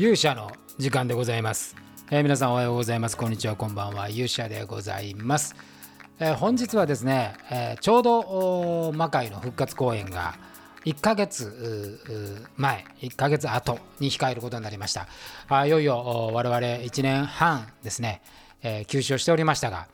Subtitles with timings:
[0.00, 1.76] 勇者の時間でございます、
[2.10, 3.18] えー、皆さんおはようございます。
[3.18, 3.54] こんにちは。
[3.54, 4.08] こんばんは。
[4.08, 5.54] 勇者でございます、
[6.18, 10.36] えー、本日はですね、えー、ちょうど魔界の復活公演が
[10.86, 15.06] 1ヶ月前1ヶ月後に控えることになりました。
[15.50, 18.22] あいよいよ我々1年半ですね、
[18.62, 19.86] え休止をしておりましたが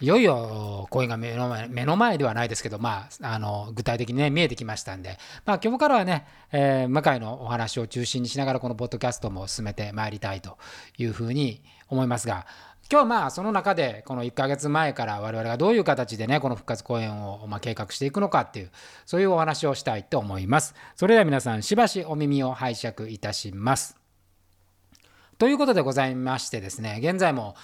[0.00, 10.56] いよいよ公演が目の前目の前ではないですけど、まあ、あの具体的に、ね、見えてきましたんで、まあ、今日からはね、えー、向井のお話を中心にしながらこのポッドキャストも進めてまいりたいと
[10.98, 12.46] いうふうに思いますが
[12.90, 18.70] 今日まあその中でこの1ヶ月前から我々がどういう形でねこの復活公演をま計画していくのかっていう
[19.04, 20.74] そういうお話をしたいと思います。
[20.96, 23.98] それでは皆さんしばしお耳を拝借いたします。
[25.36, 27.56] ということでございましてですね現在も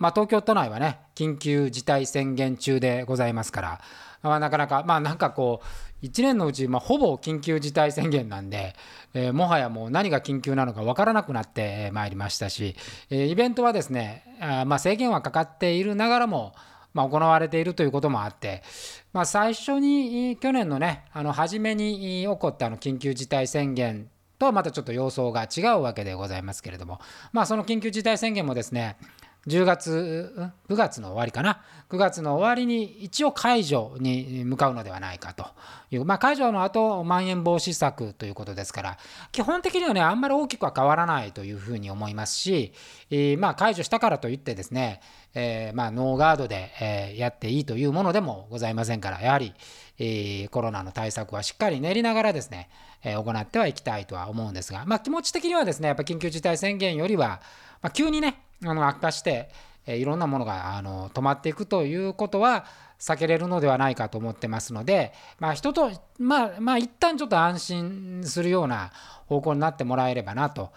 [0.00, 3.80] まあ、東京都内はね緊急事態宣言中でございますから、
[4.22, 5.60] まあ、なかなかまあなんかこ
[6.02, 8.74] う1年のうち、まあ、ほぼ緊急事態宣言なんで、
[9.12, 12.74] えー、もはやもう何が緊急なのか分からなくなってまいりましたし、
[13.10, 16.54] えー、イベントはですねあまあ制限はかかっているながらも
[16.92, 18.64] まあ、行われているということもあって、
[19.12, 24.08] まあ、最初に去年のねあの初めに起こったあの緊急事態宣言
[24.40, 27.00] とはまたちょっと様相が違うわけでございますけれども、
[27.32, 28.96] まあ、その緊急事態宣言もですね
[29.46, 31.62] 10月9月の終わりかな。
[31.88, 35.46] 9月の終わりに一応解除に向かうのではないかと。
[35.90, 38.98] いう、まあ、解除の後まん延防止策ということですから。
[39.32, 42.72] 基本的にはねあんまり大きくは変わらないというふうに思いますし、
[43.10, 45.00] えー、まあ解除したからといってですね、
[45.34, 49.20] えー、まあノーガードで、えやっていいというものでもございませんから。
[49.22, 49.54] やはり、
[49.98, 52.68] えー、コロナの対策はしっかり練りながらですね、
[53.02, 57.40] え行ってはいきたいとは思うんですが、まあ、気持ち的にはですねやっぱ緊急事態宣言よりは、
[57.80, 59.50] まあ、急にねあの悪化して、
[59.86, 62.66] えいろんなものがあの止まっていくということは
[62.98, 68.92] 避けれるのではないかと思ってますので、まあ、人とまあまあ一旦ちょっと安心するような
[69.26, 70.70] 方向になってもらえればなと。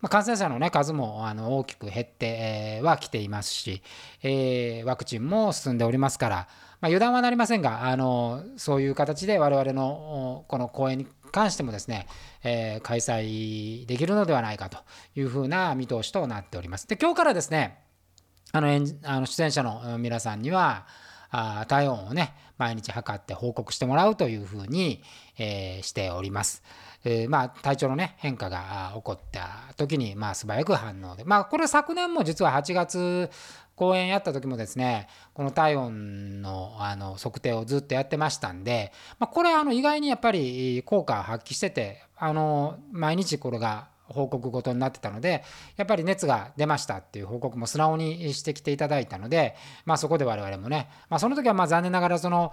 [0.00, 3.82] まあ、感染者の、ね、数もあの大きく減ってはきていますし、
[4.22, 6.42] えー、ワクチンも進んでおりますから、ま
[6.82, 11.06] あ、油断はなりませんがあのそういう形で我々のこの公演に
[11.36, 12.06] 関してもですね、
[12.42, 14.78] えー、開催できるのではないかと
[15.14, 16.88] いうふうな見通しとなっております。
[16.88, 17.78] で今日からですね
[18.52, 18.68] あの
[19.04, 20.86] あの出演者の皆さんには
[21.30, 25.02] あ体温をね毎日測って報告してもらうというふうに、
[25.36, 26.62] えー、しております。
[27.04, 33.30] えー、まあ、体調の、ね、変化が起こった時に、まあ、素早く反応で、まあ、これ昨年も実は8月
[33.76, 45.44] 講演やった時もですねこの体温のあの測定をずっとやってましたんで、まあ、これあの意外にやっぱり効果発揮しててあの毎日これが報告ごとになってたので
[45.76, 52.52] やっぱり熱が出ましたっていう報告も素直にしてきていただいたので、まあ、そこで我々もね、まあ、その時はまあ残念ながらその、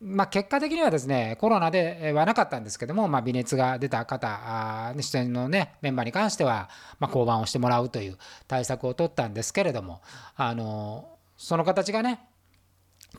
[0.00, 10.00] まあ、結果的にはですねコロナではなかったんですけども、まあ、微熱が出た方出演のねメンバーに関しては、まあ、降板をしてもらうという対策を取ったんですけれども
[10.36, 12.20] あのその形がね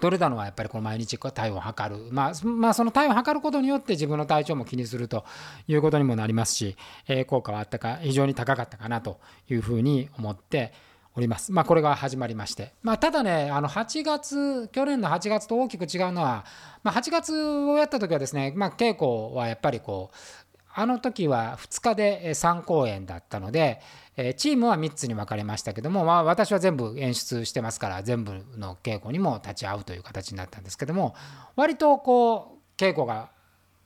[0.02, 5.24] 取れたのはやっぱりこの毎日体温を測る、まあ、まあ、その体温を測ることによって自分の体調も気にすると
[5.68, 6.76] いうことにもなりますし、
[7.08, 9.20] えー、効果はあったか非常に高かったかなと
[9.50, 10.74] いうふうに思って
[11.14, 11.52] おります。
[11.52, 16.46] まあ、これが始まりまして、まあ、ただねあの8月去年の8月と大きく違うのは、
[16.84, 20.41] まあ、8月をやった時はですね、まあ、稽古はやっぱりこう
[20.74, 23.82] あの時は2日で3公演だったので、
[24.18, 31.16] えチームは3つに分かれましたけども、まあ、私は全部演出してますから全部の稽古にも立ち会うという形になったんですけども
[31.56, 33.30] 割とこう稽古が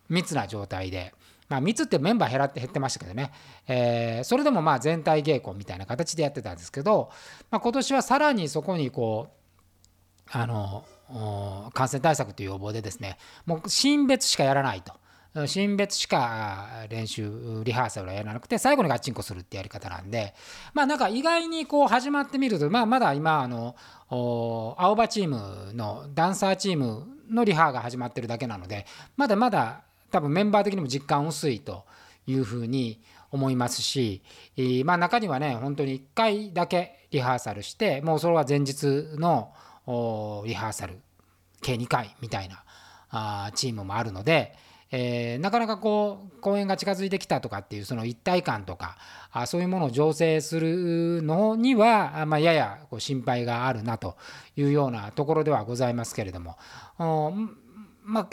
[0.09, 1.13] 密な状態で、
[1.47, 3.31] まあ、密ってメンバー減らって減ってましたけどね、
[3.67, 7.09] えー、それでもまあ全体稽古みたいな形でやってたんですけど、
[7.51, 10.85] まあ、今年はさらにそこにこうあの
[11.73, 14.93] 感染対策という要望でですねもうシーン別しかやらないと。
[15.47, 20.33] 新別しか練習リハーサルはやらなくて最後にガッチンコするってやり方なんで
[20.73, 23.75] まあなんか意外にこう始まってみるとまあまだ今あの
[24.09, 28.85] 青葉チームのダンサーチームのリハが始まってるだけなので
[29.17, 31.83] まだまだ多分メンバー的にも実感薄いと
[32.27, 34.23] いうふうに思いますし、
[34.85, 39.51] まあ中にはね本当に1回だけリハーサルしてもうそれは前日の
[40.45, 40.99] リハーサル
[41.61, 44.55] 計2回みたいなチームもあるので。
[44.91, 48.97] えー、なかなかこう公演が近づいてきたとかっていうその一体感とか
[49.31, 54.15] あそういうものを醸成するのには、まあ、ややこう心配があるなと
[54.55, 56.57] いうようなところではございますけれども。
[58.03, 58.29] まあ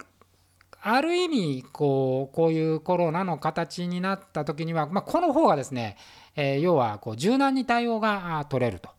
[0.85, 5.97] ある意味こうこういうコロナの形になった時には、まあ、この方がですね、
[6.35, 8.91] えー、要はこう柔軟に対応が取れると。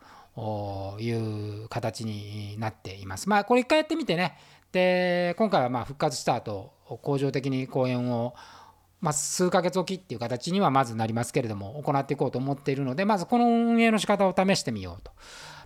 [0.99, 3.29] いう形になっています。
[3.29, 4.35] まあこれ一回やってみてね。
[4.71, 8.35] で今回はまあ復活した後恒常的に公演を
[9.03, 15.11] まあ、数ヶ月おきっていう形にはまずなりますけれども行っていこうと思っているのでまずこの運営の仕方を試してみようと。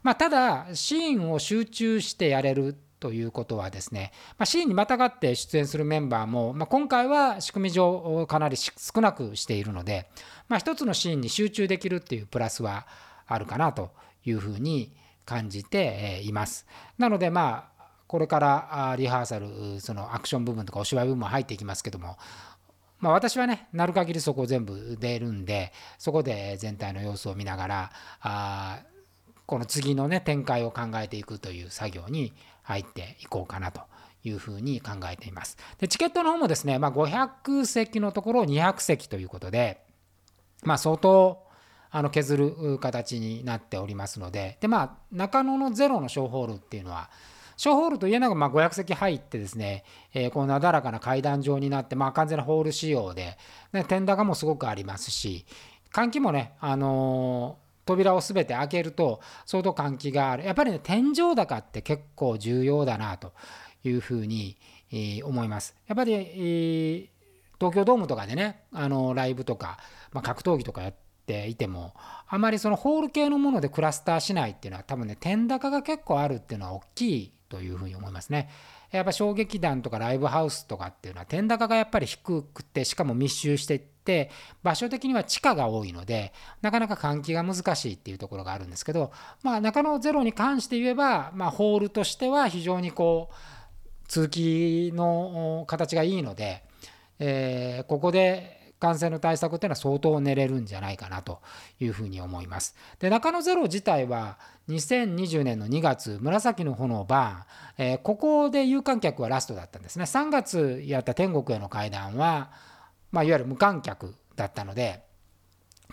[0.02, 10.10] まあ、ただシーンを集中してやれるということはですね、まあ、シーンにまたがって出演するメンバーも、まあ、今回は仕組み上かなり少なくしているので、
[10.48, 12.88] まあ、一つのシーンに集中できるっていうプラスは
[13.28, 13.92] あるかなと
[14.26, 14.96] いうふうに
[15.26, 16.66] 感じています。
[16.98, 17.77] なのでまあ
[18.08, 22.18] これからリハーサルそのアクション部分とかお芝居部分も入っていきますけども
[23.00, 28.80] まあ、私はねなる限りそこ全部出るんでそこで全体の様子を見ながらあ
[29.46, 32.34] この次のね展開を考えていくという作業に
[32.64, 33.82] 入っていこうかなと
[34.24, 35.58] いうふうに考えています。
[35.80, 39.86] でチケットの方もですね、まあ、500席のところを200席ということで、
[40.64, 41.46] まあ、相当
[41.90, 47.10] あの削る形になっておりますのででまあ中野のゼロの小ホールっていうのは
[47.58, 49.84] 小ホールといえながらま500席入ってですね、
[50.14, 53.38] えー、こうなだらかな階段状になって、まあ、完全なホール仕様で、
[53.74, 55.46] ね、天高もすごくありますし
[55.92, 60.44] 換気もね、あのー扉を全て開けると相当換気がある。
[60.44, 63.34] やっぱりね天井高って結構重要だなと
[63.84, 64.58] いうふうに、
[64.92, 65.74] えー、思います。
[65.88, 67.08] やっぱり、えー、
[67.60, 69.80] 東京ドームとかでねあのライブとか、
[70.12, 70.94] まあ、格闘技とかやっ
[71.26, 71.94] ていても
[72.28, 78.50] あまりそのホール系のものでクラスターしないっていうのは多分ね天高が結構あるっていうのは大きいというふうに思いますね。
[78.92, 84.32] やっぱ衝撃弾とかライブハウスとかっていうのは天高がやっぱり低くてしかも密集していって
[84.64, 89.12] 場所的には地下が多いのでなかなか換気が難しいっていうところがあるんですけど、
[89.44, 93.36] まあ、中野ゼロに関して言えば、まあ、ホールとしては非常にこう
[94.08, 96.64] 通気の形がいいので、
[97.20, 101.40] えー、ここで感染の対策っていうのは相当練れるんじゃないかなと
[101.80, 102.76] いうふうに思います。
[103.00, 104.38] で中野ゼロ自体は
[104.70, 112.52] 2020年の2月紫の炎バーン、えー、ここで有観客はラストだったんですね3月やった天国への会談は、
[113.12, 115.04] まあ、いわゆる無観客だったので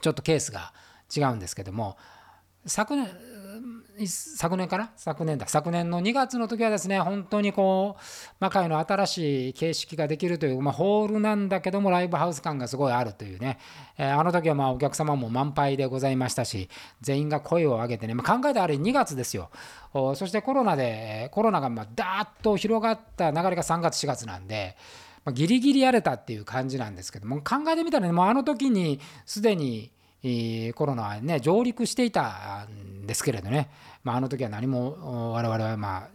[0.01, 0.73] ちょっとケースが
[1.15, 1.97] 違うんですけども
[2.67, 3.09] 昨年
[4.07, 4.91] 昨年かな？
[4.97, 5.47] 昨年だ。
[5.47, 8.03] 昨年の2月の時はですね本当にこう
[8.41, 13.59] 魔界の新しい形式ができるという、まあ、ホールなんだけどもライブハウス感がすごいあるというね、
[13.97, 16.69] えー、あの時はまあお客様も満杯でございましたし
[17.03, 19.51] 全員が声を上げてね、まあ、考えたあれ2月ですよ。
[19.93, 24.77] そしてコロナでコロナがまあダーッと広がった流れが3月4月なんで。
[25.25, 29.91] まあ、ギリギリやれたっていう感じなんですけども考えてみたらねもうあの時にすでに
[30.75, 33.71] コロナはね上陸していたんですけれどね、
[34.03, 36.09] まあ、あの時は何も我々はまあ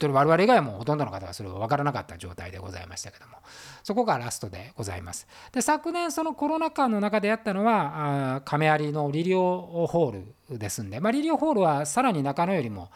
[0.00, 3.38] 我々以外もほとんどの方はそれが分からなかった状態でございましたけども。
[3.82, 5.26] そこがラストでございます。
[5.50, 12.90] で昨年そのコロナ禍の中でやったのは亀有のリリオホールですんで、まあ、リリオホールはさらに中野よりも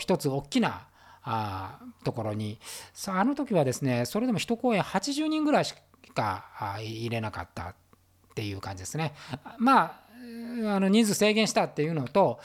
[0.00, 0.88] 一つ大きな
[1.22, 2.58] あところに。
[3.06, 5.74] あの時はですねそれでも1公演80人ぐらいし
[6.14, 6.44] か
[6.80, 7.74] 入れなかった。
[8.34, 9.14] っていう感じですね。
[9.58, 10.04] まあ
[10.74, 12.40] あの人数制限したっていうのと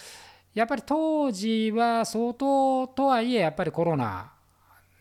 [0.53, 4.31] やっぱり当時は相当とはいえやっぱりコロナ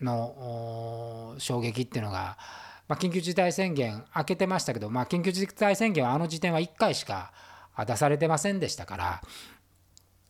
[0.01, 2.37] の衝撃っていうのが、
[2.87, 7.31] まあ、緊急事態宣言明けてましたけど、まあ、緊急事態宣言はあの時点は1回しか
[7.85, 9.21] 出されてませんでしたから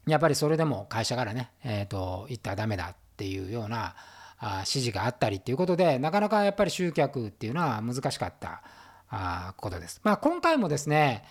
[0.07, 3.95] やっぱりそれでも会社からね、えーと、行ったらダメだっていうような
[4.39, 8.63] あ指示があったりっていうことでなかなかやっぱり集客っていうのは難しかった
[9.09, 9.99] あことです。
[10.03, 11.23] まあ、今回もですね、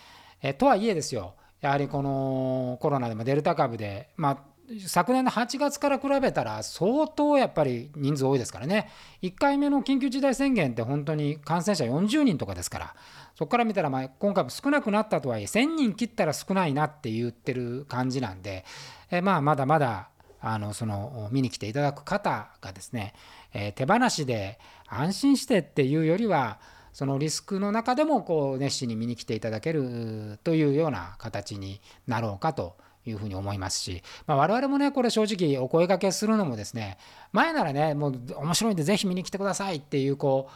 [0.42, 4.38] えとはいえですよ、やはりこのコロナでもデルタ株で、まあ、
[4.87, 8.90] 昨年の8月から比べたら相当やっぱり人数多いですからね、
[9.23, 12.94] 1回目の緊急事態宣言って本当に感染者40人とかですから、
[13.35, 18.64] そこから見たらま今回も少なくなったとはいえ、1000人切ったら少ないなって言ってる感じなんで、
[19.11, 23.14] えまあまだまだあのその見に来ていただく方がですね、
[23.54, 26.58] え手放しで安心してっていうよりは、
[26.92, 32.76] そのリスクの中でもこう熱心に見に来ていただけるというような形になろうかと
[33.07, 36.99] いうふうに思いますし、まあ、我々もねこれ正直お声がけするのもですね
[37.33, 40.49] 前ならねもう面白いんでぜひ見に来てくださいっていうこ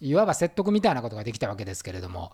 [0.00, 2.32] ういわば説得みたいなことができたわけですけれども、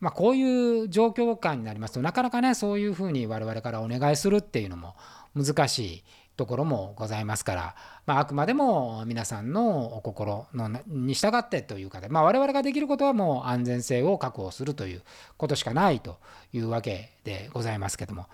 [0.00, 4.94] まあ、こういう状況下になりますとなかなかねそういうふうに我々からお願いするっていうのも
[5.34, 6.04] 難しい
[6.36, 7.74] ところもございますから、
[8.04, 15.02] まあ、あくまでも皆さんのお心のに従ってというかで、まあ、我々ができることはもう安全性を確保するという
[15.36, 16.18] ことしかないと
[16.52, 18.26] いうわけでございますけども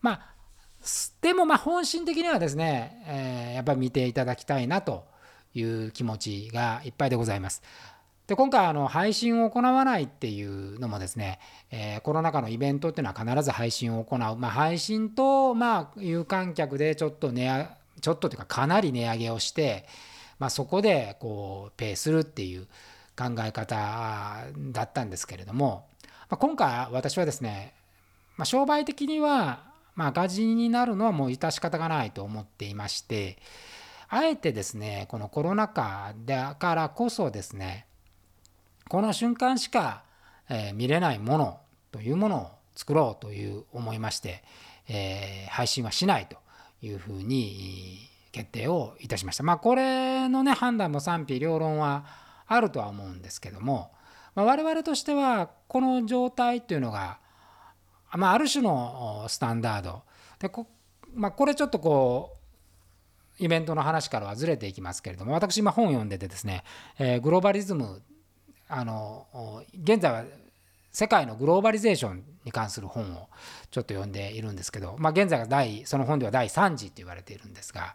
[0.00, 0.30] まあ
[1.20, 5.04] でもまあ本心的にはですね、えー、やっぱり見ていただきたいなと
[5.54, 7.62] いう気持ちがいっぱいでございます。
[8.30, 11.40] で今回あの配信を行わないっていうのもですね、
[11.72, 17.68] えー、コロナ禍のイベントっていうのは必ず配信を行う、まあ、配信とまあ有観客でちょっと値上
[18.00, 19.84] ちょっとというかかなり値上げをして、
[20.38, 22.68] まあ、そこでこうペイするっていう
[23.18, 25.88] 考え方だったんですけれども、
[26.28, 27.74] まあ、今回私はですね、
[28.36, 29.64] まあ、商売的には
[29.96, 33.38] まあ赤字になるのはもう致し方がないと思っていまして
[34.08, 37.88] あえてですねこのコロナ禍だからこそですね
[38.90, 40.02] この瞬間しか、
[40.48, 41.60] え見れないもの
[41.92, 44.42] というものを作ろうという思いまして、
[44.88, 46.36] えー、配信はしないと
[46.82, 48.00] いうふうに
[48.32, 49.44] 決定をいたしました。
[49.44, 52.04] まあこれのね判断も賛否両論は
[52.48, 53.92] あるとは思うんですけども、
[54.34, 57.20] まあ、我々としてはこの状態っていうのが、
[58.16, 60.02] まあ、ある種のスタンダード
[60.40, 60.66] でこ,、
[61.14, 62.32] まあ、これちょっとこ
[63.38, 66.64] うイベントの話からはずれていきますけれども私今本読んでてですね、
[66.98, 68.02] えー、グローバリズム
[68.70, 70.24] あの現在は
[70.92, 73.28] 世界のグローバリゼーションに関する本を
[73.70, 77.94] ちょっと読んでいるんですけど、まあ、現在が第その本では第3次って言われているんですが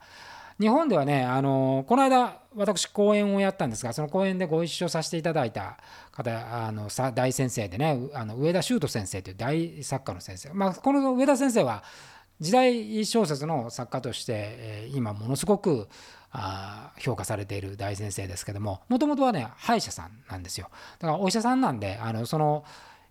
[0.59, 5.77] 日本ではねあのこの間私講演をやったんですがその講演でご一緒させていただいた
[6.11, 11.83] 方あの大先生でねあの上田修斗先生という大作家の先生、まあ、この上田先生は
[12.39, 15.87] 時代小説の作家として、今ものすごく
[16.97, 22.65] 評価されている大先生ですけどももともとはね歯医者さんなんですよだからお医者さんなんであのその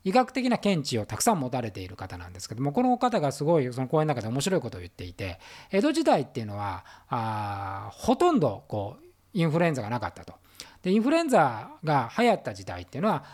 [0.04, 5.40] 医学的な見地をたくさん持たれている方なんですけどもこの方がすごいその講演の中で面白いことを言っていて
[5.70, 10.34] 江戸時代っていうのはあほとんどこうインフルエンザがなかったと。
[10.82, 13.24] でインフルエンザが流行った時代っていうのは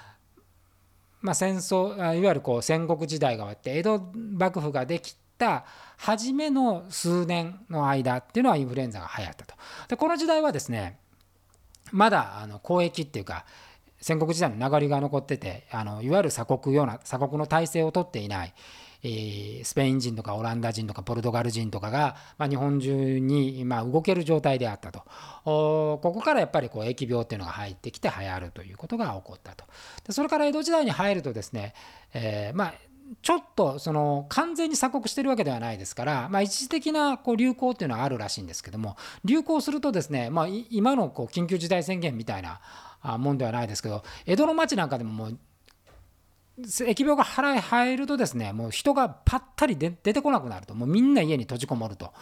[1.21, 5.65] まあ、戦争いわゆるこう戦国時代が終わって江戸幕府ができた
[5.97, 9.55] 初めの数年の間っていうのはインフルエンザが流行ったと。
[9.89, 10.99] でこの時代はですね
[11.91, 13.45] まだあの交易っていうか
[14.01, 18.55] 戦国時代の名残が残っててあのいわゆる鎖国ような鎖国の体制をとっていない、
[19.03, 25.03] え、スペイン人とかオランダ人とかポルトガル人とかが、ま、日本中に、ま、動ける状態であったと
[25.45, 29.67] ここからやっぱりこう疫病っていうのが入ってきて流行るということが起こったと
[30.07, 31.75] でそれから江戸時代に入るとですね、
[32.15, 32.75] えー、まあ
[33.23, 42.61] ちょっとその完全に鎖国してるわけではないですから、まあ、一時的なこう流行っていうのはあるらしいんですけども流行するとですね、まあ、今のこう緊急事態宣言みたいな
[43.19, 45.39] もんではないですけど江戸の町なんかでももう
[46.61, 52.13] 疫病が腹へ入るとですねもう人がぱったり出てこなくなるともうみんな家に閉じこもると。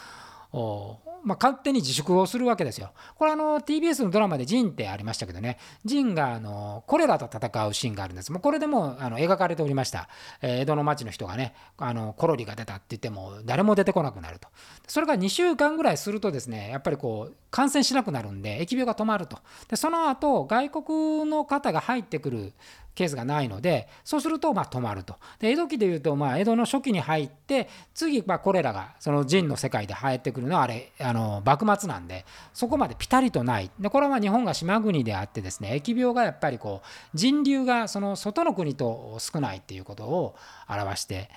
[1.25, 2.93] まあ、勝手に自粛をするわけですよ。
[3.17, 8.33] これあの TBS のドラマでジンってありましたけどね、ジンがあのコレラと戦うシーンがあるんです。
[8.33, 10.09] もうこれでもあの描かれておりました。
[10.43, 14.49] えー、江戸の町の人がね、あのコロリが出たって言っても誰も出てこなくなると。
[14.87, 19.39] それが2週間ぐらいするとですね、やっぱりこう感染しなくなるんで、疫病が止まると。
[19.69, 22.53] でその後外国の方が入ってくる
[22.99, 33.71] ケースがないのでそうするとま止まるとで江戸期でいうとまあ江戸の初期に入って次まこれらがその陣の世界で入ってくるのはあれああの幕末なんでそこまでピタリとない。
[33.79, 40.35] でこれはま日本が島国であってですね疫病がやっぱりこう人流がその外の国と少ないっていうことを
[40.69, 41.31] 表して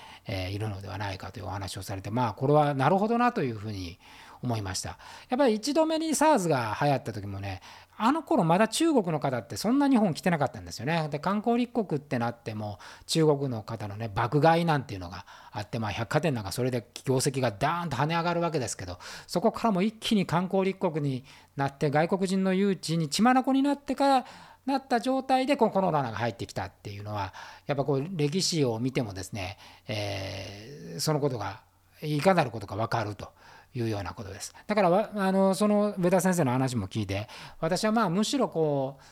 [0.51, 3.97] いるのではないかというお話をされてまあこれはなるほどなというふうに
[4.43, 4.97] 思いました。
[5.29, 7.61] やっぱり1度目に SARS が流行った時もね
[8.03, 11.07] あの頃まだ中国の方ってそんな日本来てなかったんですよね。
[11.11, 21.23] で観光立国ってなっても中国の方のね爆買いなんていうのがあって、まあ、百貨店なんかそれで業績がダーンと跳ね上がるわけですけどそこからも一気に観光立国に
[21.55, 24.25] なって外国人の誘致に血眼になってから
[24.65, 27.33] なった状態でこのコロナが入ってきたっていうのは
[27.67, 31.61] やっぱこう歴史を見てもですね、えー、そのことが
[32.01, 33.29] いかなることか分かると。
[33.73, 34.53] いうようなことです。
[34.67, 37.27] だからあのその上田先生の話も聞いて
[37.59, 39.03] 私はまあむしろこう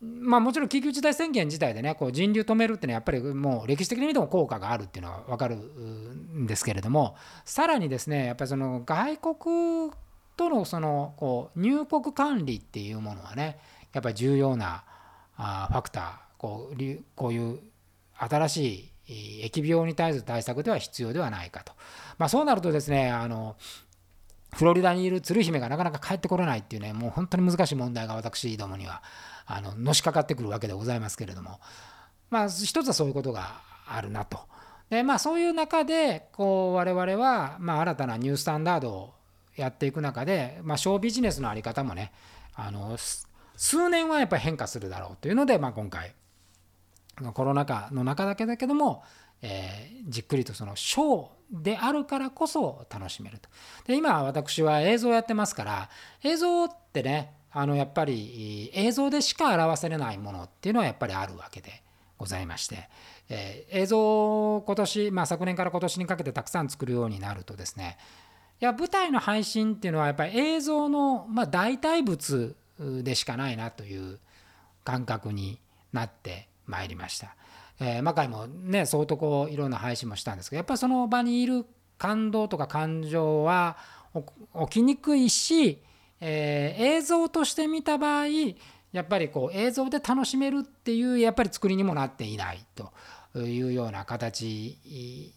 [0.00, 9.92] まあもちろん緊急事態宣言自体でねこう人流止めるっていうのはやっぱりもう歴史的に見ても効果があるっていうのは分かるんですけれどもさらにですねやっぱりその外国
[10.36, 13.58] とのそのこう入国管理っていうものはね
[13.92, 14.84] やっぱり重要な
[15.36, 16.76] あファクターこう
[17.16, 17.58] こういう
[18.14, 21.72] 新しい疫病に対する対策では必要ではないかと。
[22.18, 23.56] まあ、そうなるとですねあの
[24.54, 29.02] フロリダにいる鶴姫がなかなか帰ってこれないっていうねもう本当に難しい問題が私どもには
[29.46, 31.60] あののしかかってくるわけでございますけれども
[32.30, 34.38] まあ一つはそういうことがあるなと。
[34.90, 39.14] でまあそういう中でこう我々はま新たなニュースタンダードを
[39.56, 42.12] やっていく中で、まあ、ショービジネスの在り方もね
[42.54, 42.96] あの
[43.56, 46.14] 数年はやっぱり変化するだろうというので、まあ、今回
[47.32, 49.02] コロナ禍の中だけだけども、
[49.42, 53.48] えー、じっくりとそのショーであるからこそ楽しめると。
[53.86, 55.90] で今私は映像やってますから
[56.22, 61.82] 映像ってねあのやっぱり映像でしか表せれないものっていうのはやっぱりあるわけで
[62.18, 62.88] ございまして、
[63.28, 67.96] えー、映像を今年、まあ、昨年から今年にかけてたくさん作るようになるとですね
[68.60, 72.54] いや舞台の配信っていうのはやっぱり映像の、まあ、代替物
[73.02, 74.18] でしかないなという
[74.84, 75.60] 感覚に
[75.92, 77.36] なってまいりました。
[77.80, 81.64] えー、魔界もね相当こういろんな配信もしたんですけどやっぱりその場にいる
[81.96, 83.76] 感動とか感情は
[84.68, 85.82] 起きにくいし、
[86.20, 88.26] えー、映像として見た場合
[88.92, 92.92] やっぱりこう映像で楽しめるっていうやっぱり作りにもなっていないと。
[93.40, 94.78] いうような形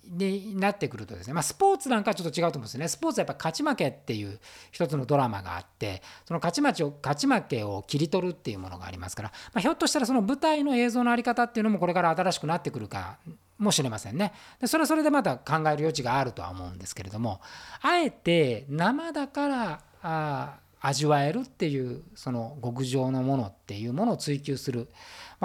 [0.05, 2.87] になってくるとですね、まあ、スポーツなんかちょっと違うと思うんですね。
[2.87, 4.39] スポーツはやっぱ勝ち負けっていう
[4.71, 13.17] 一つのドラマがあってその勝ち負けを勝ち負けを切り取るっていうものがありますから、まあ、ひょっとしたらその舞台の映像の在り方っていうのもこれから新しくなってくるか
[13.57, 14.33] もしれませんね。
[14.59, 17.41] でそれはそれでまた考える余地があるとは思うんですけれども
[17.81, 24.89] あえて生だからあ味わえるっていうその極上のものっていうものを追求する、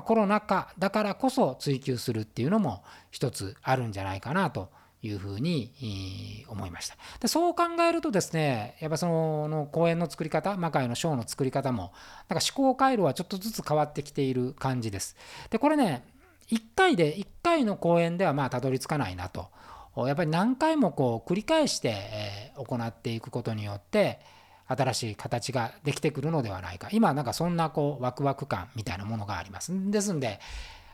[0.02, 4.70] コロナ禍だからこそ追求するっていうのも一つあるんじゃないかなと
[5.02, 6.96] いうふうに思いました。
[7.20, 11.92] でそう考えるとですねやっぱその公演の作り方魔界のショーの作り方も
[12.28, 15.16] なんか思考回路はちょっとずつ変わってきている感じです。
[15.50, 16.04] でこれね
[16.48, 19.48] 1回で1回の公演ではまあたどり着かないなと。
[19.96, 24.20] やっぱり何回もこう繰り返して行っていくことによって
[24.68, 26.88] 新しい形ができてくるのではないか。
[26.92, 29.72] 今なんかそんなこうワクワク感みたいなものがあります。
[29.90, 30.40] ですんで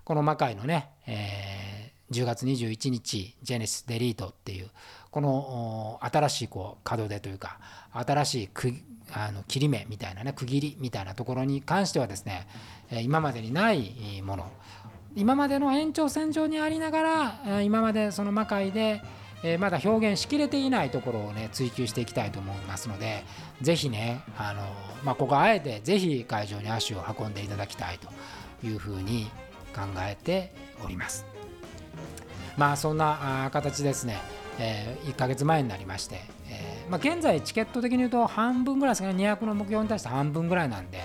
[0.04, 4.70] この魔界のね、えー、10月21日ジェネシスデリートっていう
[5.10, 7.58] この新しいこう門出というか
[7.92, 8.72] 新しいく
[9.12, 12.46] あの切り目みたいなね区切りみたいなところに関してはですね
[13.02, 14.50] 今までにないもの。
[15.14, 19.02] 今までの延長線上にありながら今までその魔界で
[19.44, 23.24] えー、まだ表現しきれていないところをね追求していきたいと思いますので
[23.60, 24.62] ぜひねあの、
[25.04, 28.08] まあ、ここあえてぜひ会場に足を運んでいただきたいと
[28.66, 29.30] いうふうに
[29.74, 30.52] 考えて
[30.84, 31.26] おります。
[32.56, 34.18] まあそんな形ですね、
[34.58, 39.24] えー、1ヶ月前になりまして、えー、まあ、現在チケット的に言うと半分ぐらいですかね。
[39.24, 40.98] 200の目標に対して半分ぐらいなんで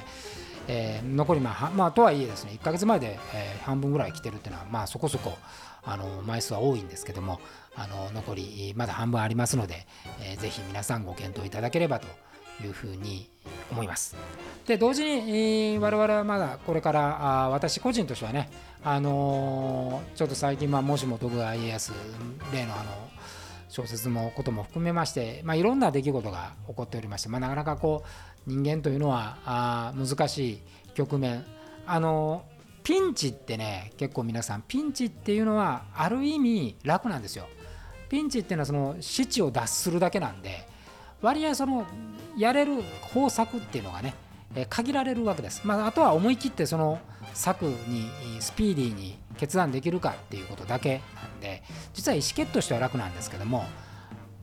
[0.68, 5.38] えー、残りまあ、まあ、とはいえですね1ヶ月前で、えー、半分ぐらい来てるっていうのはまあそこそこ
[5.84, 7.40] あの枚数は多いんですけども
[7.76, 9.88] あの残りまだ半分ありますので、
[10.22, 12.08] えー、ぜひ皆さんご検討いただければと
[12.64, 13.30] いうふうに
[13.72, 14.16] 思います。
[14.66, 18.50] で同時に、えー、我々はまだこれからあ私個人としてはね、
[18.84, 21.94] あのー、ちょっと最近、まあ、もしも徳川家康
[22.52, 22.84] 例のあの
[23.70, 30.62] 小説のことも含めまして、まあ、いろんな出来事が起こっておりまして、まあ、なかなかこう人間というのはあ難しい
[30.96, 31.46] 局面
[31.86, 32.46] あの
[32.84, 37.48] ピンチってね結構皆さんピンチっていうのはある意味楽なんですよ。
[38.08, 40.66] ピンチっていうのはその死地を脱するだけなんで
[41.22, 41.86] 割合その
[42.38, 44.16] やれる方策っていうのがね
[44.70, 45.62] 限られるわけです。
[45.66, 47.00] まあ、あとは思い切ってその
[47.34, 53.66] 策にスピーディーに決断できるかっていうことだけなんで実は意思決定としては楽なんですけども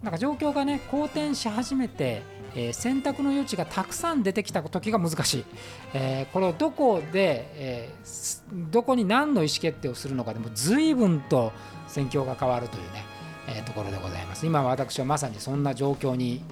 [0.02, 2.22] なんか状況がね好転し始めて
[2.54, 5.44] えー、選択の余地がたくさん出てきた時が難しい、
[5.92, 11.52] えー、これをどこで、えー、どこに何の意思決定をするのかでも随分と
[11.88, 13.04] 戦況が変わるというね、
[13.48, 14.46] えところでございます。
[14.46, 16.42] 今私はまさにそんな状況に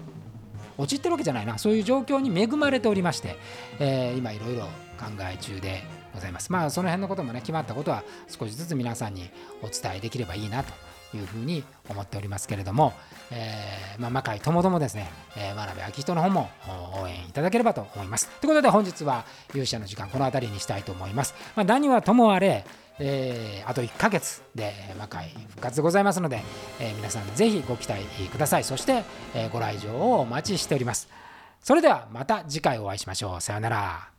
[0.79, 1.59] 陥ってるわけじゃないな。
[1.59, 3.37] そういう状況に恵まれておりまして、
[3.81, 4.63] え今いろいろ
[4.99, 5.83] 考え中で
[6.15, 6.53] ございます。
[6.53, 9.31] まあその辺のこともね決まったことは少しずつ皆さんに
[9.63, 10.73] お伝えできればいいなと
[11.17, 12.93] いうふうに思っておりますけれども、
[13.31, 16.49] えー、まあ、魔界ともどもですね、えー、真鍋明人の方も
[17.03, 18.29] 応援いただければと思います。
[18.41, 21.35] ということで本日は勇者の時間この辺りにしたいと思います。
[21.57, 22.65] まあ、何はともあれ、
[22.99, 26.43] えー、あと1ヶ月で魔界復活でございますので、
[26.81, 28.65] え、皆さんぜひご期待ください。
[28.65, 31.09] そして、え、ご来場をお待ちしております。
[31.61, 33.41] それではまた次回お会いしましょう。
[33.41, 34.12] さようなら。